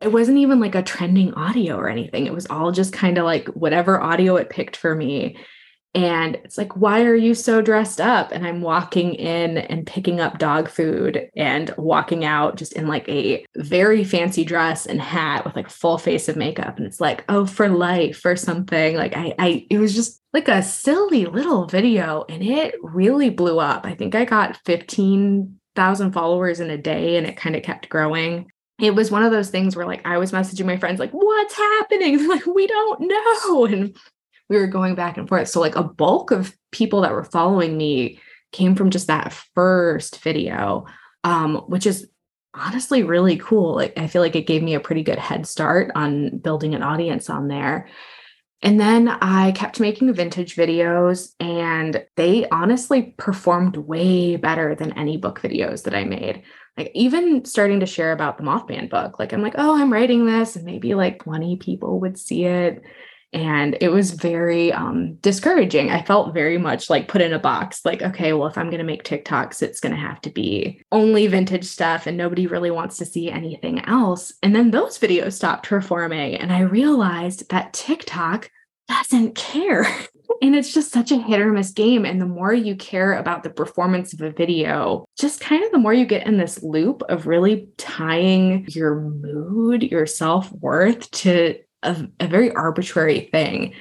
[0.00, 2.26] It wasn't even like a trending audio or anything.
[2.26, 5.36] It was all just kind of like whatever audio it picked for me.
[5.94, 8.30] And it's like, why are you so dressed up?
[8.30, 13.08] And I'm walking in and picking up dog food and walking out just in like
[13.08, 16.76] a very fancy dress and hat with like full face of makeup.
[16.76, 18.96] And it's like, oh, for life or something.
[18.96, 23.58] Like I, I it was just like a silly little video and it really blew
[23.58, 23.86] up.
[23.86, 28.50] I think I got 15,000 followers in a day and it kind of kept growing
[28.80, 31.56] it was one of those things where like I was messaging my friends like what's
[31.56, 33.96] happening like we don't know and
[34.48, 35.48] we were going back and forth.
[35.48, 38.20] So like a bulk of people that were following me
[38.52, 40.86] came from just that first video,
[41.24, 42.08] um, which is
[42.54, 43.74] honestly really cool.
[43.74, 46.82] Like I feel like it gave me a pretty good head start on building an
[46.82, 47.88] audience on there.
[48.60, 55.16] And then I kept making vintage videos, and they honestly performed way better than any
[55.16, 56.42] book videos that I made.
[56.76, 60.26] Like, even starting to share about the Mothman book, like, I'm like, oh, I'm writing
[60.26, 62.82] this, and maybe like 20 people would see it
[63.32, 65.90] and it was very um, discouraging.
[65.90, 68.78] I felt very much like put in a box like okay well if i'm going
[68.78, 72.70] to make tiktoks it's going to have to be only vintage stuff and nobody really
[72.70, 74.32] wants to see anything else.
[74.42, 78.50] And then those videos stopped performing and i realized that tiktok
[78.88, 79.84] doesn't care.
[80.40, 82.04] And it's just such a hit or miss game.
[82.04, 85.78] And the more you care about the performance of a video just kind of the
[85.78, 92.06] more you get in this loop of really tying your mood your self-worth to a,
[92.20, 93.74] a very arbitrary thing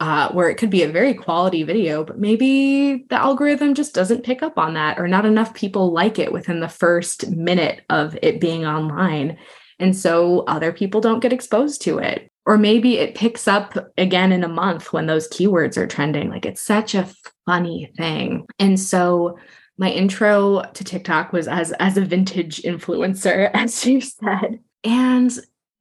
[0.00, 4.24] uh, where it could be a very quality video, but maybe the algorithm just doesn't
[4.24, 8.18] pick up on that, or not enough people like it within the first minute of
[8.20, 9.38] it being online.
[9.78, 12.30] And so other people don't get exposed to it.
[12.46, 16.28] Or maybe it picks up again in a month when those keywords are trending.
[16.28, 17.08] Like it's such a
[17.46, 18.46] funny thing.
[18.58, 19.38] And so
[19.78, 24.60] my intro to TikTok was as as a vintage influencer, as you said.
[24.84, 25.32] And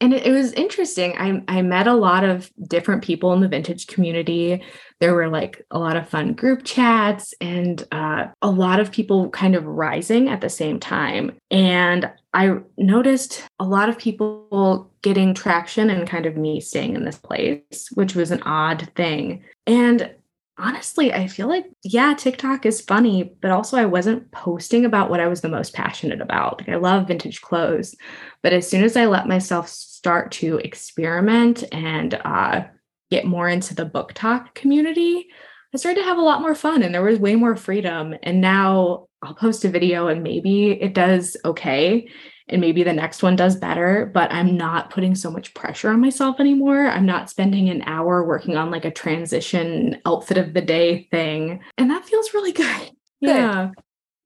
[0.02, 1.16] and it, it, was interesting.
[1.18, 4.62] I, I met a lot of different people in the vintage community.
[5.00, 9.30] There were like a lot of fun group chats and uh, a lot of people
[9.30, 11.38] kind of rising at the same time.
[11.52, 17.06] And I noticed a lot of people getting traction and kind of me staying in
[17.06, 19.44] this place, which was an odd thing.
[19.68, 20.14] And
[20.58, 25.20] honestly, I feel like, yeah, TikTok is funny, but also I wasn't posting about what
[25.20, 26.60] I was the most passionate about.
[26.60, 27.96] Like, I love vintage clothes.
[28.42, 32.66] But as soon as I let myself start to experiment and uh,
[33.10, 35.28] get more into the BookTok community,
[35.74, 38.14] I started to have a lot more fun and there was way more freedom.
[38.22, 42.08] And now I'll post a video and maybe it does okay
[42.50, 46.02] and maybe the next one does better, but I'm not putting so much pressure on
[46.02, 46.88] myself anymore.
[46.88, 51.62] I'm not spending an hour working on like a transition outfit of the day thing.
[51.78, 52.92] And that feels really good.
[53.22, 53.30] good.
[53.30, 53.72] Yeah.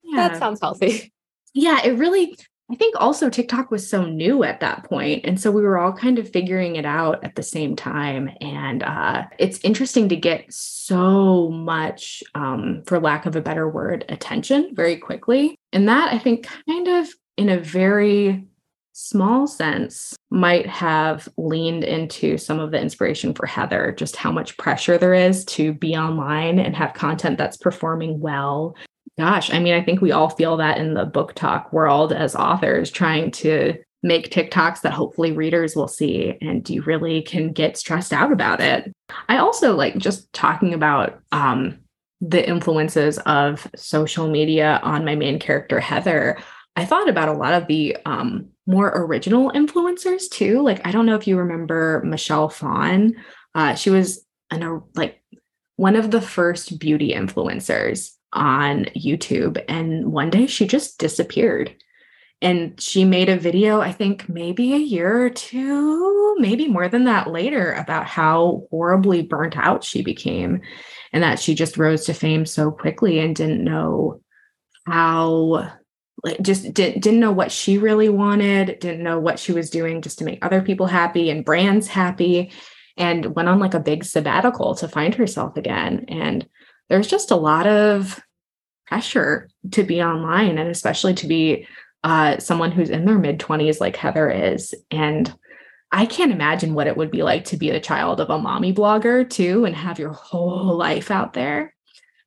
[0.03, 0.27] yeah.
[0.27, 1.13] That sounds healthy.
[1.53, 2.35] Yeah, it really
[2.69, 5.93] I think also TikTok was so new at that point, And so we were all
[5.93, 8.29] kind of figuring it out at the same time.
[8.41, 14.03] And uh, it's interesting to get so much, um, for lack of a better word,
[14.09, 15.55] attention very quickly.
[15.71, 17.07] And that I think kind of
[17.37, 18.45] in a very
[18.93, 24.57] small sense might have leaned into some of the inspiration for Heather, just how much
[24.57, 28.75] pressure there is to be online and have content that's performing well.
[29.17, 32.89] Gosh, I mean, I think we all feel that in the BookTok world as authors
[32.89, 38.13] trying to make TikToks that hopefully readers will see and you really can get stressed
[38.13, 38.91] out about it.
[39.29, 41.79] I also like just talking about um
[42.19, 46.37] the influences of social media on my main character Heather.
[46.77, 50.61] I thought about a lot of the um, more original influencers too.
[50.61, 53.15] Like, I don't know if you remember Michelle Phan.
[53.55, 55.23] Uh, she was an, a, like
[55.77, 59.63] one of the first beauty influencers on YouTube.
[59.67, 61.75] And one day she just disappeared.
[62.43, 67.05] And she made a video, I think maybe a year or two, maybe more than
[67.05, 70.61] that later, about how horribly burnt out she became
[71.11, 74.21] and that she just rose to fame so quickly and didn't know
[74.85, 75.71] how
[76.41, 80.19] just didn't didn't know what she really wanted, didn't know what she was doing just
[80.19, 82.51] to make other people happy and brands happy,
[82.97, 86.05] and went on like a big sabbatical to find herself again.
[86.07, 86.47] And
[86.89, 88.19] there's just a lot of
[88.87, 91.67] pressure to be online and especially to be
[92.03, 94.73] uh, someone who's in their mid 20s like Heather is.
[94.89, 95.33] And
[95.91, 98.73] I can't imagine what it would be like to be the child of a mommy
[98.73, 101.73] blogger too and have your whole life out there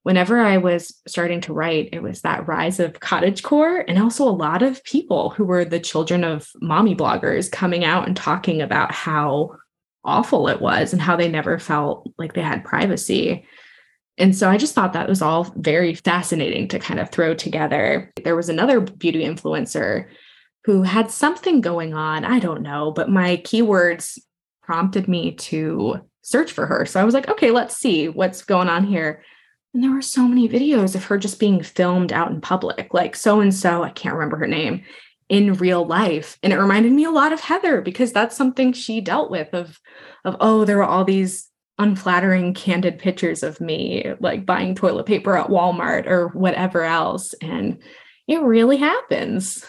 [0.02, 4.30] whenever I was starting to write, it was that rise of cottagecore and also a
[4.30, 8.92] lot of people who were the children of mommy bloggers coming out and talking about
[8.92, 9.56] how
[10.04, 13.44] awful it was and how they never felt like they had privacy.
[14.16, 18.10] And so I just thought that was all very fascinating to kind of throw together.
[18.24, 20.06] There was another beauty influencer
[20.64, 22.24] who had something going on.
[22.24, 24.18] I don't know, but my keywords
[24.62, 26.86] prompted me to search for her.
[26.86, 29.22] So I was like, okay, let's see what's going on here.
[29.72, 33.14] And there were so many videos of her just being filmed out in public, like
[33.14, 34.82] so and so, I can't remember her name,
[35.28, 36.38] in real life.
[36.42, 39.78] And it reminded me a lot of Heather because that's something she dealt with of
[40.24, 41.48] of oh, there were all these
[41.78, 47.78] unflattering candid pictures of me like buying toilet paper at Walmart or whatever else and
[48.28, 49.64] it really happens.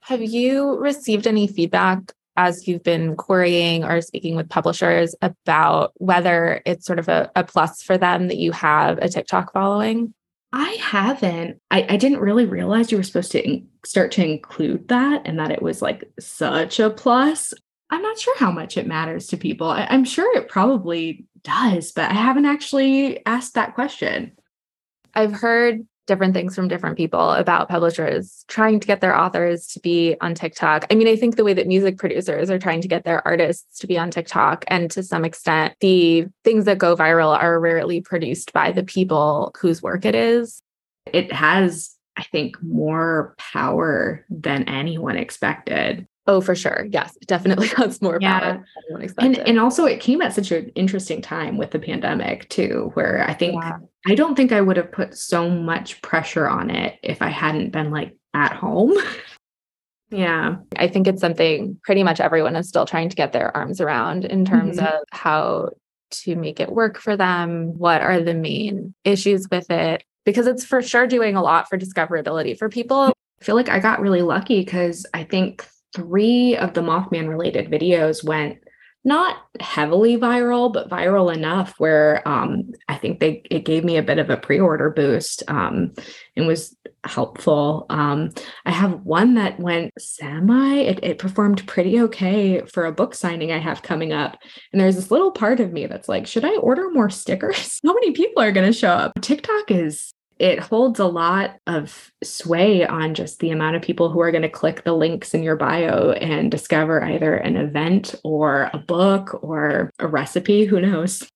[0.00, 6.62] Have you received any feedback as you've been querying or speaking with publishers about whether
[6.64, 10.14] it's sort of a, a plus for them that you have a TikTok following?
[10.52, 11.60] I haven't.
[11.72, 15.38] I, I didn't really realize you were supposed to in- start to include that and
[15.40, 17.52] that it was like such a plus.
[17.90, 19.68] I'm not sure how much it matters to people.
[19.68, 24.32] I, I'm sure it probably does, but I haven't actually asked that question.
[25.12, 29.78] I've heard different things from different people about publishers trying to get their authors to
[29.78, 30.86] be on TikTok.
[30.90, 33.78] I mean, I think the way that music producers are trying to get their artists
[33.78, 38.00] to be on TikTok, and to some extent, the things that go viral are rarely
[38.00, 40.60] produced by the people whose work it is.
[41.12, 46.08] It has, I think, more power than anyone expected.
[46.28, 46.86] Oh, for sure.
[46.90, 48.38] Yes, definitely has more yeah.
[48.38, 48.64] power.
[49.16, 53.24] And, and also, it came at such an interesting time with the pandemic, too, where
[53.26, 53.78] I think yeah.
[54.06, 57.70] I don't think I would have put so much pressure on it if I hadn't
[57.70, 58.94] been like at home.
[60.10, 60.56] Yeah.
[60.74, 64.24] I think it's something pretty much everyone is still trying to get their arms around
[64.24, 64.86] in terms mm-hmm.
[64.86, 65.72] of how
[66.10, 67.76] to make it work for them.
[67.76, 70.02] What are the main issues with it?
[70.24, 73.12] Because it's for sure doing a lot for discoverability for people.
[73.40, 77.70] I feel like I got really lucky because I think three of the Mothman related
[77.70, 78.58] videos went
[79.04, 84.02] not heavily viral, but viral enough where um, I think they it gave me a
[84.02, 85.94] bit of a pre-order boost um,
[86.36, 87.86] and was helpful.
[87.90, 88.30] Um,
[88.66, 90.80] I have one that went semi.
[90.80, 94.36] It, it performed pretty okay for a book signing I have coming up,
[94.72, 97.80] and there's this little part of me that's like, should I order more stickers?
[97.86, 99.12] How many people are going to show up?
[99.22, 104.20] TikTok is it holds a lot of sway on just the amount of people who
[104.20, 108.70] are going to click the links in your bio and discover either an event or
[108.72, 110.64] a book or a recipe.
[110.64, 111.28] Who knows?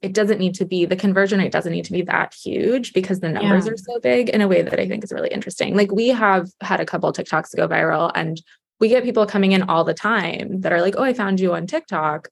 [0.00, 3.20] It doesn't need to be the conversion rate doesn't need to be that huge because
[3.20, 3.72] the numbers yeah.
[3.72, 5.76] are so big in a way that I think is really interesting.
[5.76, 8.40] Like we have had a couple TikToks go viral and
[8.80, 11.52] we get people coming in all the time that are like, "Oh, I found you
[11.52, 12.28] on TikTok."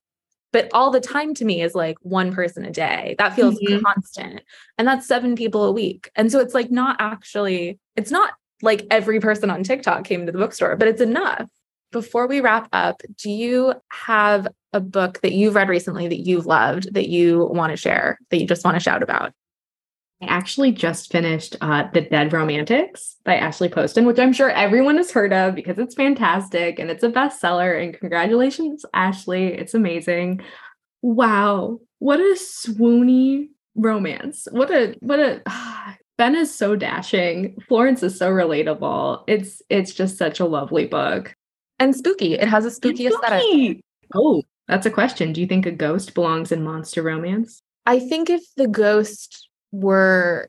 [0.57, 3.15] But all the time to me is like one person a day.
[3.19, 3.85] That feels mm-hmm.
[3.85, 4.41] constant
[4.79, 6.11] and that's seven people a week.
[6.17, 8.33] And so it's like not actually it's not
[8.63, 11.47] like every person on tiktok came to the bookstore but it's enough.
[11.93, 16.47] Before we wrap up do you have a book that you've read recently that you've
[16.47, 19.35] loved that you want to share that you just want to shout about
[20.23, 24.97] I actually just finished uh, The Dead Romantics by Ashley Poston, which I'm sure everyone
[24.97, 27.83] has heard of because it's fantastic and it's a bestseller.
[27.83, 29.49] And congratulations, Ashley.
[29.49, 30.41] It's amazing.
[31.03, 31.81] Wow.
[31.99, 34.49] What a swoony romance.
[34.51, 35.43] What a, what a,
[36.19, 37.59] Ben is so dashing.
[37.69, 39.23] Florence is so relatable.
[39.27, 41.35] It's, it's just such a lovely book.
[41.79, 42.33] And spooky.
[42.35, 43.15] It has a spooky, spooky.
[43.17, 43.81] aesthetic.
[44.15, 45.35] Oh, that's a question.
[45.35, 47.61] Do you think a ghost belongs in monster romance?
[47.85, 50.49] I think if the ghost were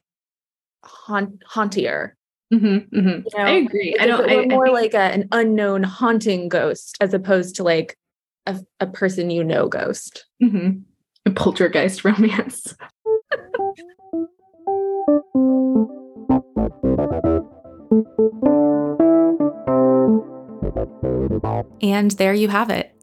[0.83, 2.15] haunt hauntier.
[2.53, 3.07] Mm-hmm, mm-hmm.
[3.07, 3.43] You know?
[3.43, 3.95] I agree.
[3.99, 4.29] I don't.
[4.29, 7.97] I, more I like a, an unknown haunting ghost as opposed to like
[8.45, 10.25] a, a person you know ghost.
[10.41, 10.79] Mm-hmm.
[11.25, 12.73] A poltergeist romance.
[21.81, 22.93] and there you have it.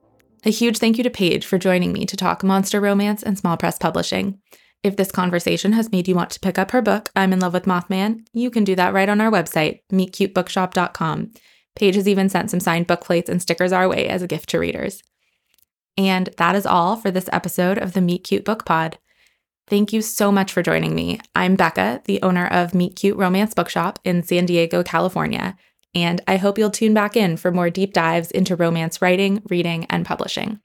[0.44, 3.56] A huge thank you to Paige for joining me to talk monster romance and small
[3.56, 4.40] press publishing.
[4.84, 7.54] If this conversation has made you want to pick up her book, I'm in Love
[7.54, 11.32] with Mothman, you can do that right on our website, meetcutebookshop.com.
[11.74, 14.50] Paige has even sent some signed book plates and stickers our way as a gift
[14.50, 15.02] to readers.
[15.96, 18.98] And that is all for this episode of the Meet Cute Book Pod.
[19.66, 21.18] Thank you so much for joining me.
[21.34, 25.56] I'm Becca, the owner of Meet Cute Romance Bookshop in San Diego, California,
[25.94, 29.86] and I hope you'll tune back in for more deep dives into romance writing, reading,
[29.88, 30.60] and publishing.